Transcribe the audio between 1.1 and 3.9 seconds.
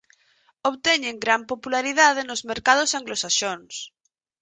gran popularidade nos mercados anglosaxóns.